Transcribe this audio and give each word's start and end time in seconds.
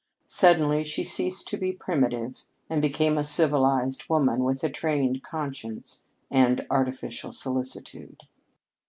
Suddenly 0.25 0.83
she 0.83 1.03
ceased 1.03 1.47
to 1.49 1.57
be 1.57 1.71
primitive 1.71 2.41
and 2.71 2.81
became 2.81 3.19
a 3.19 3.23
civilized 3.23 4.09
woman 4.09 4.43
with 4.43 4.63
a 4.63 4.69
trained 4.71 5.21
conscience 5.21 6.05
and 6.31 6.65
artificial 6.71 7.31
solicitude. 7.31 8.21